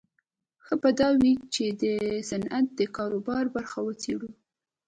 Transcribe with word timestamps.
ښه 0.65 0.75
به 0.81 0.89
دا 0.99 1.09
وي 1.19 1.33
چې 1.53 1.63
د 1.83 1.83
صنعت 2.29 2.65
د 2.79 2.81
کاروبار 2.97 3.43
برخه 3.55 3.77
وڅېړو 3.83 4.29